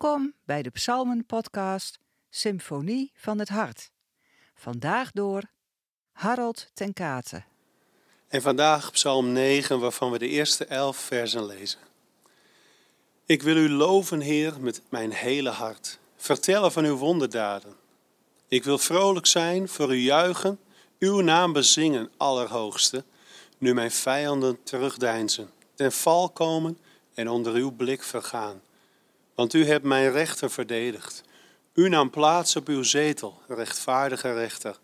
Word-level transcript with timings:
Welkom 0.00 0.34
bij 0.44 0.62
de 0.62 0.70
Psalmen-podcast 0.70 1.98
Symfonie 2.30 3.12
van 3.14 3.38
het 3.38 3.48
Hart. 3.48 3.90
Vandaag 4.54 5.10
door 5.10 5.42
Harold 6.12 6.70
ten 6.74 6.92
Kate. 6.92 7.42
En 8.28 8.42
vandaag 8.42 8.92
Psalm 8.92 9.32
9, 9.32 9.80
waarvan 9.80 10.10
we 10.10 10.18
de 10.18 10.28
eerste 10.28 10.64
elf 10.64 10.96
versen 10.96 11.46
lezen. 11.46 11.78
Ik 13.26 13.42
wil 13.42 13.56
u 13.56 13.70
loven, 13.70 14.20
Heer, 14.20 14.60
met 14.60 14.82
mijn 14.88 15.12
hele 15.12 15.50
hart. 15.50 15.98
Vertellen 16.16 16.72
van 16.72 16.84
uw 16.84 16.96
wonderdaden. 16.96 17.74
Ik 18.48 18.64
wil 18.64 18.78
vrolijk 18.78 19.26
zijn, 19.26 19.68
voor 19.68 19.94
u 19.94 19.98
juichen, 19.98 20.60
uw 20.98 21.20
naam 21.20 21.52
bezingen, 21.52 22.10
Allerhoogste, 22.16 23.04
nu 23.58 23.74
mijn 23.74 23.90
vijanden 23.90 24.62
terugdeinzen, 24.62 25.50
ten 25.74 25.92
val 25.92 26.30
komen 26.30 26.78
en 27.14 27.28
onder 27.28 27.54
uw 27.54 27.70
blik 27.70 28.02
vergaan. 28.02 28.60
Want 29.38 29.54
u 29.54 29.66
hebt 29.66 29.84
mijn 29.84 30.12
rechter 30.12 30.50
verdedigd. 30.50 31.22
U 31.74 31.88
nam 31.88 32.10
plaats 32.10 32.56
op 32.56 32.68
uw 32.68 32.82
zetel, 32.82 33.40
rechtvaardige 33.48 34.32
rechter. 34.32 34.78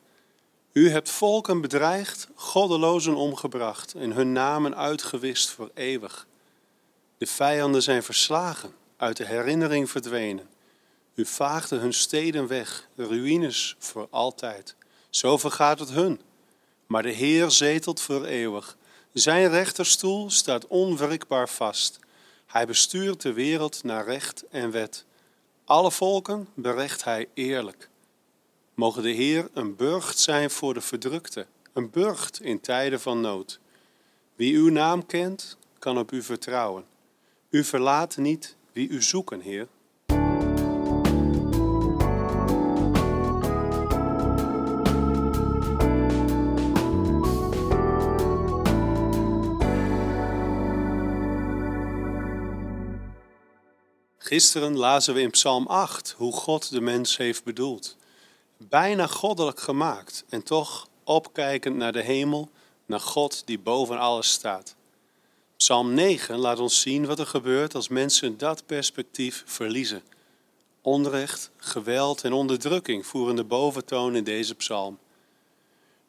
U 0.72 0.90
hebt 0.90 1.10
volken 1.10 1.60
bedreigd, 1.60 2.28
goddelozen 2.34 3.14
omgebracht 3.14 3.94
en 3.94 4.12
hun 4.12 4.32
namen 4.32 4.76
uitgewist 4.76 5.50
voor 5.50 5.70
eeuwig. 5.74 6.26
De 7.18 7.26
vijanden 7.26 7.82
zijn 7.82 8.02
verslagen, 8.02 8.74
uit 8.96 9.16
de 9.16 9.26
herinnering 9.26 9.90
verdwenen. 9.90 10.48
U 11.14 11.26
vaagde 11.26 11.76
hun 11.76 11.94
steden 11.94 12.46
weg, 12.46 12.88
ruïnes 12.96 13.76
voor 13.78 14.06
altijd. 14.10 14.76
Zo 15.10 15.38
vergaat 15.38 15.78
het 15.78 15.90
hun. 15.90 16.20
Maar 16.86 17.02
de 17.02 17.12
Heer 17.12 17.50
zetelt 17.50 18.00
voor 18.00 18.24
eeuwig. 18.24 18.76
Zijn 19.12 19.48
rechterstoel 19.48 20.30
staat 20.30 20.66
onwrikbaar 20.66 21.48
vast. 21.48 22.02
Hij 22.54 22.66
bestuurt 22.66 23.22
de 23.22 23.32
wereld 23.32 23.84
naar 23.84 24.04
recht 24.04 24.44
en 24.50 24.70
wet. 24.70 25.04
Alle 25.64 25.90
volken 25.90 26.48
berecht 26.54 27.04
hij 27.04 27.28
eerlijk. 27.34 27.88
Mogen 28.74 29.02
de 29.02 29.10
Heer 29.10 29.48
een 29.52 29.76
burcht 29.76 30.18
zijn 30.18 30.50
voor 30.50 30.74
de 30.74 30.80
verdrukte, 30.80 31.46
een 31.72 31.90
burcht 31.90 32.40
in 32.40 32.60
tijden 32.60 33.00
van 33.00 33.20
nood. 33.20 33.60
Wie 34.34 34.56
uw 34.56 34.68
naam 34.68 35.06
kent, 35.06 35.56
kan 35.78 35.98
op 35.98 36.12
u 36.12 36.22
vertrouwen. 36.22 36.84
U 37.50 37.64
verlaat 37.64 38.16
niet 38.16 38.56
wie 38.72 38.88
u 38.88 39.02
zoeken, 39.02 39.40
Heer. 39.40 39.68
Gisteren 54.26 54.76
lazen 54.76 55.14
we 55.14 55.20
in 55.20 55.30
Psalm 55.30 55.66
8 55.66 56.14
hoe 56.16 56.32
God 56.32 56.70
de 56.70 56.80
mens 56.80 57.16
heeft 57.16 57.44
bedoeld. 57.44 57.96
Bijna 58.56 59.06
goddelijk 59.06 59.60
gemaakt 59.60 60.24
en 60.28 60.42
toch 60.42 60.88
opkijkend 61.02 61.76
naar 61.76 61.92
de 61.92 62.02
hemel, 62.02 62.50
naar 62.86 63.00
God 63.00 63.42
die 63.46 63.58
boven 63.58 63.98
alles 63.98 64.30
staat. 64.30 64.74
Psalm 65.56 65.94
9 65.94 66.38
laat 66.38 66.58
ons 66.58 66.80
zien 66.80 67.06
wat 67.06 67.18
er 67.18 67.26
gebeurt 67.26 67.74
als 67.74 67.88
mensen 67.88 68.38
dat 68.38 68.66
perspectief 68.66 69.42
verliezen. 69.46 70.02
Onrecht, 70.82 71.50
geweld 71.56 72.24
en 72.24 72.32
onderdrukking 72.32 73.06
voeren 73.06 73.36
de 73.36 73.44
boventoon 73.44 74.16
in 74.16 74.24
deze 74.24 74.54
psalm. 74.54 74.98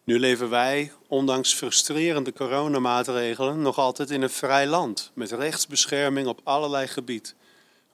Nu 0.04 0.20
leven 0.20 0.50
wij, 0.50 0.92
ondanks 1.08 1.54
frustrerende 1.54 2.34
coronamaatregelen, 2.34 3.62
nog 3.62 3.78
altijd 3.78 4.12
in 4.12 4.22
een 4.22 4.30
vrij 4.30 4.68
land 4.68 5.12
met 5.14 5.32
rechtsbescherming 5.32 6.28
op 6.28 6.42
allerlei 6.44 6.88
gebied. 6.88 7.36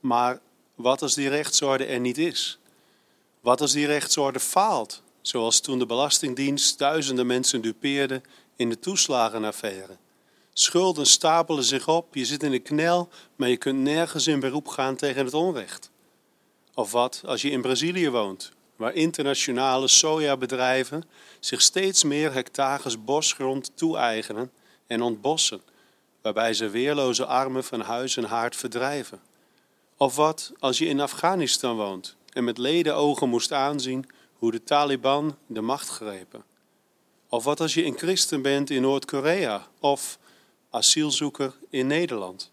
Maar 0.02 0.40
wat 0.76 1.02
als 1.02 1.14
die 1.14 1.30
rechtsorde 1.30 1.86
er 1.86 2.00
niet 2.00 2.18
is? 2.18 2.60
Wat 3.40 3.62
als 3.62 3.72
die 3.72 3.86
rechtsorde 3.86 4.40
faalt, 4.40 5.02
zoals 5.22 5.60
toen 5.60 5.80
de 5.80 5.86
Belastingdienst 5.86 6.78
duizenden 6.78 7.26
mensen 7.26 7.62
dupeerde 7.62 8.22
in 8.56 8.70
de 8.70 8.80
toeslagenaffaire? 8.80 9.98
Schulden 10.54 11.06
stapelen 11.06 11.64
zich 11.64 11.88
op, 11.88 12.16
je 12.16 12.26
zit 12.26 12.44
in 12.44 12.52
de 12.52 12.60
knel, 12.60 13.10
maar 13.36 13.50
je 13.50 13.58
kunt 13.58 13.80
nergens 13.80 14.28
in 14.28 14.40
beroep 14.40 14.68
gaan 14.68 14.96
tegen 14.96 15.26
het 15.26 15.34
onrecht. 15.34 15.92
Of 16.74 16.92
wat 16.92 17.22
als 17.26 17.42
je 17.42 17.50
in 17.50 17.62
Brazilië 17.62 18.10
woont, 18.10 18.52
waar 18.76 18.94
internationale 18.94 19.88
sojabedrijven 19.88 21.04
zich 21.40 21.62
steeds 21.62 22.04
meer 22.04 22.34
hectares 22.34 23.04
bosgrond 23.04 23.72
toe-eigenen 23.76 24.52
en 24.88 25.02
ontbossen, 25.02 25.62
waarbij 26.22 26.54
ze 26.54 26.70
weerloze 26.70 27.26
armen 27.26 27.64
van 27.64 27.82
huis 27.82 28.18
en 28.18 28.24
haard 28.24 28.56
verdrijven. 28.56 29.22
Of 30.02 30.16
wat 30.16 30.52
als 30.60 30.78
je 30.78 30.86
in 30.86 31.00
Afghanistan 31.00 31.76
woont 31.76 32.16
en 32.34 32.44
met 32.44 32.58
leden 32.58 32.96
ogen 32.96 33.30
moest 33.30 33.52
aanzien 33.52 34.10
hoe 34.34 34.52
de 34.52 34.64
Taliban 34.64 35.38
de 35.48 35.62
macht 35.62 35.88
grepen? 35.88 36.44
Of 37.30 37.44
wat 37.44 37.60
als 37.60 37.74
je 37.74 37.86
een 37.86 37.98
christen 37.98 38.42
bent 38.42 38.70
in 38.70 38.82
Noord-Korea 38.82 39.68
of 39.80 40.18
asielzoeker 40.70 41.54
in 41.70 41.88
Nederland? 41.88 42.52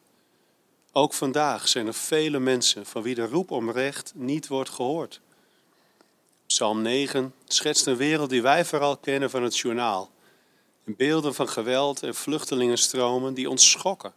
Ook 0.92 1.12
vandaag 1.12 1.68
zijn 1.68 1.86
er 1.86 1.94
vele 1.94 2.38
mensen 2.38 2.86
van 2.86 3.02
wie 3.02 3.14
de 3.14 3.26
roep 3.26 3.50
om 3.50 3.70
recht 3.70 4.12
niet 4.14 4.46
wordt 4.46 4.70
gehoord. 4.70 5.20
Psalm 6.46 6.82
9 6.82 7.34
schetst 7.44 7.86
een 7.86 7.96
wereld 7.96 8.30
die 8.30 8.42
wij 8.42 8.64
vooral 8.64 8.96
kennen 8.96 9.30
van 9.30 9.42
het 9.42 9.58
journaal. 9.58 10.10
Beelden 10.84 11.34
van 11.34 11.48
geweld 11.48 12.02
en 12.02 12.14
vluchtelingenstromen 12.14 13.34
die 13.34 13.50
ons 13.50 13.70
schokken. 13.70 14.12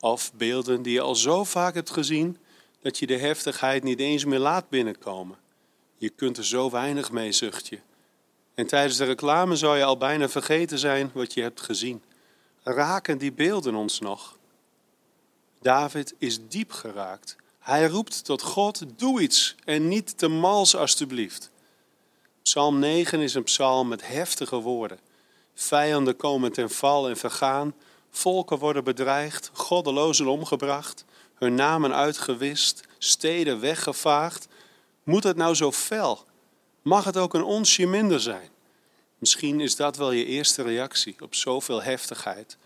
Of 0.00 0.32
beelden 0.32 0.82
die 0.82 0.92
je 0.92 1.00
al 1.00 1.14
zo 1.14 1.44
vaak 1.44 1.74
hebt 1.74 1.90
gezien 1.90 2.38
dat 2.80 2.98
je 2.98 3.06
de 3.06 3.18
heftigheid 3.18 3.82
niet 3.82 4.00
eens 4.00 4.24
meer 4.24 4.38
laat 4.38 4.68
binnenkomen. 4.68 5.36
Je 5.96 6.08
kunt 6.08 6.36
er 6.36 6.44
zo 6.44 6.70
weinig 6.70 7.10
mee, 7.10 7.32
zucht 7.32 7.66
je. 7.68 7.78
En 8.54 8.66
tijdens 8.66 8.96
de 8.96 9.04
reclame 9.04 9.56
zou 9.56 9.76
je 9.76 9.84
al 9.84 9.96
bijna 9.96 10.28
vergeten 10.28 10.78
zijn 10.78 11.10
wat 11.14 11.34
je 11.34 11.42
hebt 11.42 11.60
gezien. 11.60 12.02
Raken 12.62 13.18
die 13.18 13.32
beelden 13.32 13.74
ons 13.74 14.00
nog? 14.00 14.38
David 15.60 16.14
is 16.18 16.38
diep 16.48 16.72
geraakt. 16.72 17.36
Hij 17.58 17.86
roept 17.86 18.24
tot 18.24 18.42
God: 18.42 18.82
Doe 18.96 19.20
iets 19.20 19.54
en 19.64 19.88
niet 19.88 20.18
te 20.18 20.28
mals, 20.28 20.76
alstublieft. 20.76 21.50
Psalm 22.42 22.78
9 22.78 23.20
is 23.20 23.34
een 23.34 23.42
psalm 23.42 23.88
met 23.88 24.08
heftige 24.08 24.56
woorden. 24.56 24.98
Vijanden 25.54 26.16
komen 26.16 26.52
ten 26.52 26.70
val 26.70 27.08
en 27.08 27.16
vergaan, 27.16 27.74
Volken 28.16 28.58
worden 28.58 28.84
bedreigd, 28.84 29.50
goddelozen 29.52 30.26
omgebracht, 30.26 31.04
hun 31.34 31.54
namen 31.54 31.94
uitgewist, 31.94 32.80
steden 32.98 33.60
weggevaagd. 33.60 34.48
Moet 35.02 35.24
het 35.24 35.36
nou 35.36 35.54
zo 35.54 35.72
fel? 35.72 36.24
Mag 36.82 37.04
het 37.04 37.16
ook 37.16 37.34
een 37.34 37.42
onsje 37.42 37.86
minder 37.86 38.20
zijn? 38.20 38.48
Misschien 39.18 39.60
is 39.60 39.76
dat 39.76 39.96
wel 39.96 40.10
je 40.10 40.24
eerste 40.24 40.62
reactie 40.62 41.16
op 41.20 41.34
zoveel 41.34 41.82
heftigheid. 41.82 42.56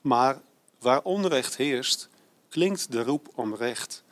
Maar 0.00 0.40
waar 0.78 1.02
onrecht 1.02 1.56
heerst, 1.56 2.08
klinkt 2.48 2.92
de 2.92 3.02
roep 3.02 3.28
om 3.34 3.54
recht. 3.54 4.02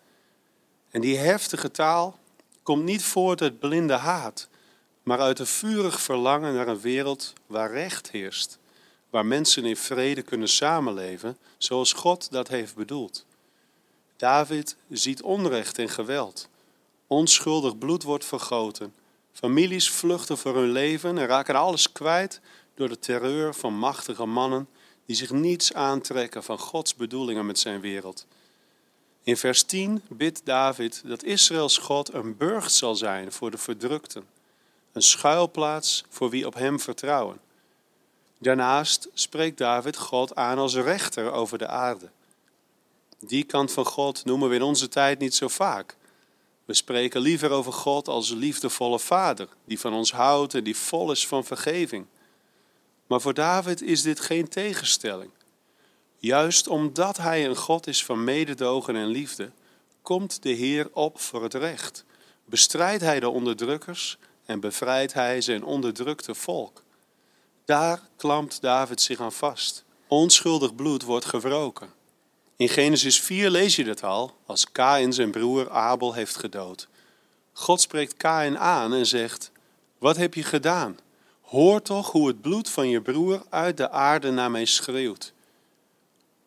En 0.91 1.01
die 1.01 1.17
heftige 1.17 1.71
taal 1.71 2.19
komt 2.63 2.85
niet 2.85 3.05
voort 3.05 3.43
uit 3.43 3.59
blinde 3.59 3.97
haat, 3.97 4.49
maar 5.03 5.21
uit 5.21 5.39
een 5.39 5.47
vurig 5.47 6.01
verlangen 6.01 6.55
naar 6.55 6.69
een 6.69 6.81
wereld 6.81 7.33
waar 7.47 7.73
recht 7.73 8.11
heerst 8.11 8.60
waar 9.11 9.27
mensen 9.27 9.65
in 9.65 9.77
vrede 9.77 10.23
kunnen 10.23 10.49
samenleven 10.49 11.39
zoals 11.59 11.93
God 11.93 12.31
dat 12.31 12.49
heeft 12.49 12.75
bedoeld. 12.75 13.27
David 14.17 14.77
ziet 14.91 15.23
onrecht 15.23 15.79
en 15.79 15.89
geweld. 15.89 16.49
Onschuldig 17.07 17.79
bloed 17.79 18.03
wordt 18.03 18.25
vergoten. 18.25 18.95
Families 19.33 19.91
vluchten 19.91 20.39
voor 20.39 20.55
hun 20.55 20.71
leven 20.71 21.19
en 21.19 21.27
raken 21.27 21.55
alles 21.55 21.93
kwijt 21.93 22.41
door 22.75 22.89
de 22.89 22.99
terreur 22.99 23.55
van 23.55 23.75
machtige 23.75 24.27
mannen 24.27 24.69
die 25.07 25.17
zich 25.17 25.31
niets 25.31 25.73
aantrekken 25.73 26.43
van 26.43 26.59
Gods 26.59 26.95
bedoelingen 26.95 27.47
met 27.47 27.59
zijn 27.59 27.81
wereld. 27.81 28.27
In 29.23 29.37
vers 29.37 29.63
10 29.63 30.03
bidt 30.09 30.41
David 30.45 31.03
dat 31.05 31.25
Israëls 31.25 31.79
God 31.79 32.13
een 32.13 32.37
burcht 32.37 32.73
zal 32.73 32.95
zijn 32.95 33.33
voor 33.33 33.51
de 33.51 33.59
verdrukten, 33.59 34.27
een 34.93 35.03
schuilplaats 35.03 36.05
voor 36.09 36.31
wie 36.31 36.47
op 36.47 36.55
hem 36.55 36.81
vertrouwen. 36.81 37.41
Daarnaast 38.43 39.09
spreekt 39.15 39.59
David 39.59 39.97
God 39.97 40.35
aan 40.35 40.59
als 40.59 40.75
rechter 40.75 41.33
over 41.33 41.59
de 41.59 41.67
aarde. 41.67 42.11
Die 43.19 43.45
kant 43.45 43.73
van 43.73 43.85
God 43.85 44.25
noemen 44.25 44.49
we 44.49 44.55
in 44.55 44.63
onze 44.63 44.89
tijd 44.89 45.19
niet 45.19 45.35
zo 45.35 45.49
vaak. 45.49 45.97
We 46.65 46.75
spreken 46.75 47.21
liever 47.21 47.51
over 47.51 47.73
God 47.73 48.09
als 48.09 48.31
liefdevolle 48.31 48.99
vader, 48.99 49.49
die 49.65 49.81
van 49.81 49.93
ons 49.93 50.13
houdt 50.13 50.55
en 50.55 50.65
die 50.65 50.77
vol 50.77 51.11
is 51.11 51.27
van 51.27 51.45
vergeving. 51.45 52.07
Maar 53.07 53.21
voor 53.21 53.35
David 53.35 53.83
is 53.83 54.03
dit 54.03 54.21
geen 54.21 54.49
tegenstelling. 54.49 55.31
Juist 56.19 56.69
omdat 56.69 57.17
hij 57.17 57.47
een 57.47 57.57
God 57.57 57.87
is 57.87 58.05
van 58.05 58.25
mededogen 58.25 58.97
en 58.97 59.07
liefde, 59.07 59.51
komt 60.03 60.43
de 60.43 60.51
Heer 60.51 60.89
op 60.93 61.21
voor 61.21 61.43
het 61.43 61.55
recht. 61.55 62.05
Bestrijdt 62.45 63.03
hij 63.03 63.21
de 63.21 63.29
onderdrukkers 63.29 64.19
en 64.45 64.61
bevrijdt 64.61 65.13
hij 65.13 65.41
zijn 65.41 65.65
onderdrukte 65.65 66.35
volk. 66.35 66.83
Daar 67.65 68.01
klampt 68.17 68.61
David 68.61 69.01
zich 69.01 69.21
aan 69.21 69.33
vast. 69.33 69.85
Onschuldig 70.07 70.75
bloed 70.75 71.03
wordt 71.03 71.25
gewroken. 71.25 71.93
In 72.57 72.69
Genesis 72.69 73.21
4 73.21 73.51
lees 73.51 73.77
je 73.77 73.85
dat 73.85 74.03
al, 74.03 74.37
als 74.47 74.73
Kain 74.73 75.13
zijn 75.13 75.31
broer 75.31 75.71
Abel 75.71 76.15
heeft 76.15 76.37
gedood. 76.37 76.89
God 77.53 77.81
spreekt 77.81 78.17
Kain 78.17 78.59
aan 78.59 78.95
en 78.95 79.07
zegt: 79.07 79.53
Wat 79.99 80.17
heb 80.17 80.35
je 80.35 80.43
gedaan? 80.43 80.99
Hoor 81.41 81.83
toch 81.83 82.11
hoe 82.11 82.27
het 82.27 82.41
bloed 82.41 82.71
van 82.71 82.89
je 82.89 83.01
broer 83.03 83.43
uit 83.49 83.77
de 83.77 83.91
aarde 83.91 84.31
naar 84.31 84.51
mij 84.51 84.65
schreeuwt. 84.65 85.33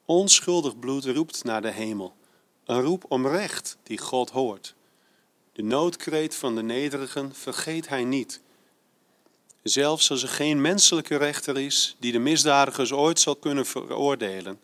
Onschuldig 0.05 0.79
bloed 0.79 1.05
roept 1.05 1.43
naar 1.43 1.61
de 1.61 1.71
hemel, 1.71 2.13
een 2.65 2.81
roep 2.81 3.05
om 3.07 3.27
recht 3.27 3.77
die 3.83 3.97
God 3.97 4.29
hoort. 4.29 4.75
De 5.53 5.63
noodkreet 5.63 6.35
van 6.35 6.55
de 6.55 6.63
nederigen 6.63 7.35
vergeet 7.35 7.87
hij 7.87 8.03
niet. 8.03 8.41
Zelfs 9.63 10.09
als 10.09 10.23
er 10.23 10.29
geen 10.29 10.61
menselijke 10.61 11.15
rechter 11.15 11.59
is 11.59 11.95
die 11.99 12.11
de 12.11 12.19
misdadigers 12.19 12.91
ooit 12.91 13.19
zal 13.19 13.35
kunnen 13.35 13.65
veroordelen, 13.65 14.59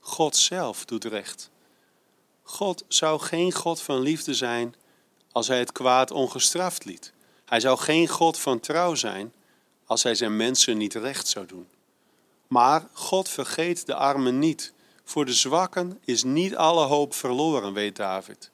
God 0.00 0.36
zelf 0.36 0.84
doet 0.84 1.04
recht. 1.04 1.50
God 2.42 2.84
zou 2.88 3.20
geen 3.20 3.52
God 3.52 3.82
van 3.82 4.00
liefde 4.00 4.34
zijn 4.34 4.74
als 5.32 5.48
hij 5.48 5.58
het 5.58 5.72
kwaad 5.72 6.10
ongestraft 6.10 6.84
liet. 6.84 7.12
Hij 7.44 7.60
zou 7.60 7.78
geen 7.78 8.08
God 8.08 8.38
van 8.38 8.60
trouw 8.60 8.94
zijn 8.94 9.32
als 9.86 10.02
hij 10.02 10.14
zijn 10.14 10.36
mensen 10.36 10.76
niet 10.76 10.94
recht 10.94 11.28
zou 11.28 11.46
doen. 11.46 11.66
Maar 12.48 12.88
God 12.92 13.28
vergeet 13.28 13.86
de 13.86 13.94
armen 13.94 14.38
niet. 14.38 14.72
Voor 15.04 15.24
de 15.24 15.34
zwakken 15.34 15.98
is 16.04 16.22
niet 16.22 16.56
alle 16.56 16.84
hoop 16.84 17.14
verloren, 17.14 17.72
weet 17.72 17.96
David. 17.96 18.50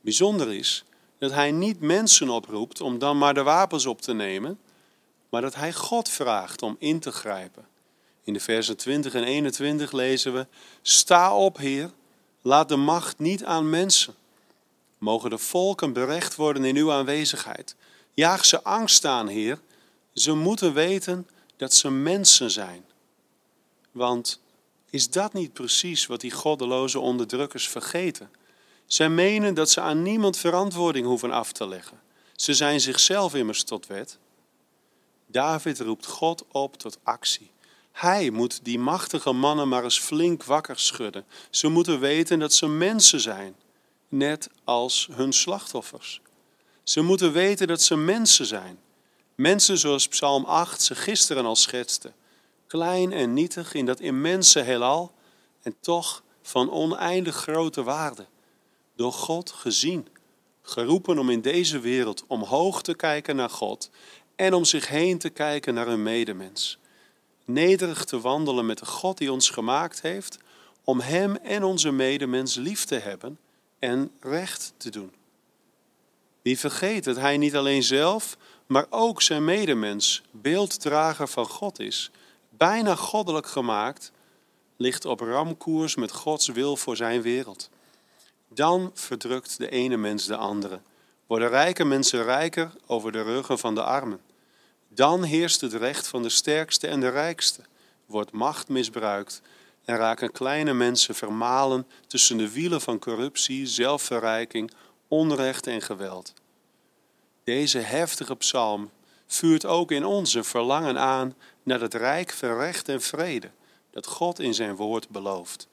Bijzonder 0.00 0.52
is 0.52 0.84
dat 1.18 1.30
hij 1.30 1.52
niet 1.52 1.80
mensen 1.80 2.28
oproept 2.28 2.80
om 2.80 2.98
dan 2.98 3.18
maar 3.18 3.34
de 3.34 3.42
wapens 3.42 3.86
op 3.86 4.00
te 4.00 4.12
nemen, 4.12 4.58
maar 5.34 5.42
dat 5.42 5.54
hij 5.54 5.72
God 5.72 6.08
vraagt 6.08 6.62
om 6.62 6.76
in 6.78 7.00
te 7.00 7.12
grijpen. 7.12 7.66
In 8.24 8.32
de 8.32 8.40
versen 8.40 8.76
20 8.76 9.14
en 9.14 9.24
21 9.24 9.92
lezen 9.92 10.34
we: 10.34 10.46
Sta 10.82 11.36
op, 11.36 11.56
Heer, 11.56 11.90
laat 12.42 12.68
de 12.68 12.76
macht 12.76 13.18
niet 13.18 13.44
aan 13.44 13.70
mensen. 13.70 14.14
Mogen 14.98 15.30
de 15.30 15.38
volken 15.38 15.92
berecht 15.92 16.34
worden 16.34 16.64
in 16.64 16.76
uw 16.76 16.92
aanwezigheid. 16.92 17.76
Jaag 18.12 18.44
ze 18.44 18.62
angst 18.62 19.04
aan, 19.04 19.28
Heer. 19.28 19.60
Ze 20.12 20.32
moeten 20.32 20.74
weten 20.74 21.28
dat 21.56 21.74
ze 21.74 21.90
mensen 21.90 22.50
zijn. 22.50 22.84
Want 23.90 24.40
is 24.90 25.10
dat 25.10 25.32
niet 25.32 25.52
precies 25.52 26.06
wat 26.06 26.20
die 26.20 26.32
goddeloze 26.32 26.98
onderdrukkers 27.00 27.68
vergeten? 27.68 28.30
Zij 28.86 29.08
menen 29.08 29.54
dat 29.54 29.70
ze 29.70 29.80
aan 29.80 30.02
niemand 30.02 30.36
verantwoording 30.36 31.06
hoeven 31.06 31.30
af 31.30 31.52
te 31.52 31.68
leggen. 31.68 32.00
Ze 32.36 32.54
zijn 32.54 32.80
zichzelf 32.80 33.34
immers 33.34 33.62
tot 33.62 33.86
wet. 33.86 34.18
David 35.26 35.80
roept 35.80 36.06
God 36.06 36.44
op 36.52 36.76
tot 36.76 36.98
actie. 37.02 37.50
Hij 37.92 38.30
moet 38.30 38.60
die 38.62 38.78
machtige 38.78 39.32
mannen 39.32 39.68
maar 39.68 39.84
eens 39.84 39.98
flink 39.98 40.44
wakker 40.44 40.78
schudden. 40.78 41.24
Ze 41.50 41.68
moeten 41.68 42.00
weten 42.00 42.38
dat 42.38 42.52
ze 42.52 42.66
mensen 42.66 43.20
zijn, 43.20 43.56
net 44.08 44.48
als 44.64 45.08
hun 45.12 45.32
slachtoffers. 45.32 46.20
Ze 46.82 47.00
moeten 47.00 47.32
weten 47.32 47.66
dat 47.66 47.82
ze 47.82 47.96
mensen 47.96 48.46
zijn. 48.46 48.78
Mensen 49.34 49.78
zoals 49.78 50.08
Psalm 50.08 50.44
8 50.44 50.82
ze 50.82 50.94
gisteren 50.94 51.44
al 51.44 51.56
schetste. 51.56 52.12
Klein 52.66 53.12
en 53.12 53.32
nietig 53.32 53.74
in 53.74 53.86
dat 53.86 54.00
immense 54.00 54.60
heelal 54.60 55.12
en 55.62 55.74
toch 55.80 56.22
van 56.42 56.70
oneindig 56.70 57.36
grote 57.36 57.82
waarde. 57.82 58.26
Door 58.96 59.12
God 59.12 59.50
gezien, 59.50 60.08
geroepen 60.62 61.18
om 61.18 61.30
in 61.30 61.40
deze 61.40 61.78
wereld 61.78 62.24
omhoog 62.26 62.82
te 62.82 62.94
kijken 62.94 63.36
naar 63.36 63.50
God 63.50 63.90
en 64.36 64.54
om 64.54 64.64
zich 64.64 64.88
heen 64.88 65.18
te 65.18 65.30
kijken 65.30 65.74
naar 65.74 65.88
een 65.88 66.02
medemens. 66.02 66.78
Nederig 67.44 68.04
te 68.04 68.20
wandelen 68.20 68.66
met 68.66 68.78
de 68.78 68.86
God 68.86 69.18
die 69.18 69.32
ons 69.32 69.50
gemaakt 69.50 70.02
heeft, 70.02 70.38
om 70.84 71.00
Hem 71.00 71.36
en 71.36 71.64
onze 71.64 71.90
medemens 71.90 72.54
lief 72.54 72.84
te 72.84 72.94
hebben 72.94 73.38
en 73.78 74.10
recht 74.20 74.72
te 74.76 74.90
doen. 74.90 75.12
Wie 76.42 76.58
vergeet 76.58 77.04
dat 77.04 77.16
Hij 77.16 77.36
niet 77.36 77.56
alleen 77.56 77.82
zelf, 77.82 78.36
maar 78.66 78.86
ook 78.90 79.22
zijn 79.22 79.44
medemens, 79.44 80.22
beelddrager 80.30 81.28
van 81.28 81.46
God 81.46 81.80
is, 81.80 82.10
bijna 82.48 82.94
goddelijk 82.94 83.46
gemaakt, 83.46 84.12
ligt 84.76 85.04
op 85.04 85.20
ramkoers 85.20 85.94
met 85.94 86.12
Gods 86.12 86.48
wil 86.48 86.76
voor 86.76 86.96
zijn 86.96 87.22
wereld. 87.22 87.70
Dan 88.48 88.90
verdrukt 88.94 89.58
de 89.58 89.68
ene 89.68 89.96
mens 89.96 90.26
de 90.26 90.36
andere 90.36 90.80
worden 91.26 91.48
rijke 91.48 91.84
mensen 91.84 92.22
rijker 92.22 92.70
over 92.86 93.12
de 93.12 93.22
ruggen 93.22 93.58
van 93.58 93.74
de 93.74 93.82
armen. 93.82 94.20
Dan 94.88 95.22
heerst 95.22 95.60
het 95.60 95.72
recht 95.72 96.06
van 96.06 96.22
de 96.22 96.28
sterkste 96.28 96.86
en 96.86 97.00
de 97.00 97.08
rijkste, 97.08 97.60
wordt 98.06 98.32
macht 98.32 98.68
misbruikt 98.68 99.42
en 99.84 99.96
raken 99.96 100.32
kleine 100.32 100.72
mensen 100.72 101.14
vermalen 101.14 101.86
tussen 102.06 102.36
de 102.36 102.52
wielen 102.52 102.80
van 102.80 102.98
corruptie, 102.98 103.66
zelfverrijking, 103.66 104.70
onrecht 105.08 105.66
en 105.66 105.82
geweld. 105.82 106.32
Deze 107.44 107.78
heftige 107.78 108.36
psalm 108.36 108.90
vuurt 109.26 109.66
ook 109.66 109.90
in 109.90 110.04
ons 110.04 110.34
een 110.34 110.44
verlangen 110.44 110.98
aan 110.98 111.34
naar 111.62 111.80
het 111.80 111.94
rijk 111.94 112.32
van 112.32 112.56
recht 112.56 112.88
en 112.88 113.00
vrede 113.00 113.50
dat 113.90 114.06
God 114.06 114.40
in 114.40 114.54
zijn 114.54 114.76
woord 114.76 115.08
belooft. 115.08 115.68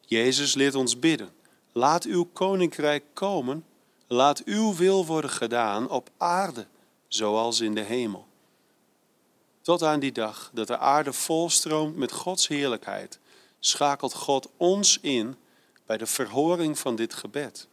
Jezus 0.00 0.54
leert 0.54 0.74
ons 0.74 0.98
bidden: 0.98 1.30
Laat 1.72 2.04
uw 2.04 2.24
koninkrijk 2.32 3.04
komen 3.12 3.64
Laat 4.10 4.44
uw 4.44 4.74
wil 4.74 5.06
worden 5.06 5.30
gedaan 5.30 5.90
op 5.90 6.10
aarde, 6.16 6.66
zoals 7.08 7.60
in 7.60 7.74
de 7.74 7.80
hemel. 7.80 8.26
Tot 9.60 9.82
aan 9.82 10.00
die 10.00 10.12
dag 10.12 10.50
dat 10.54 10.66
de 10.66 10.78
aarde 10.78 11.12
volstroomt 11.12 11.96
met 11.96 12.12
Gods 12.12 12.48
heerlijkheid, 12.48 13.18
schakelt 13.58 14.14
God 14.14 14.48
ons 14.56 14.98
in 15.00 15.36
bij 15.86 15.96
de 15.96 16.06
verhoring 16.06 16.78
van 16.78 16.96
dit 16.96 17.14
gebed. 17.14 17.68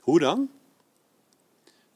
Hoe 0.00 0.18
dan? 0.18 0.50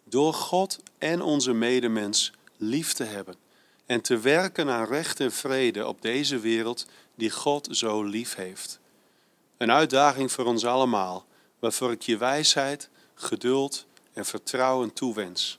Door 0.04 0.34
God 0.34 0.78
en 0.98 1.22
onze 1.22 1.52
medemens 1.52 2.32
lief 2.56 2.92
te 2.92 3.04
hebben 3.04 3.34
en 3.86 4.00
te 4.00 4.18
werken 4.18 4.70
aan 4.70 4.86
recht 4.86 5.20
en 5.20 5.32
vrede 5.32 5.86
op 5.86 6.02
deze 6.02 6.38
wereld 6.38 6.86
die 7.14 7.30
God 7.30 7.68
zo 7.70 8.02
lief 8.02 8.34
heeft. 8.34 8.80
Een 9.56 9.72
uitdaging 9.72 10.32
voor 10.32 10.44
ons 10.44 10.64
allemaal, 10.64 11.26
waarvoor 11.58 11.92
ik 11.92 12.02
je 12.02 12.16
wijsheid, 12.16 12.88
geduld 13.16 13.86
en 14.12 14.24
vertrouwen 14.24 14.92
toewens. 14.92 15.58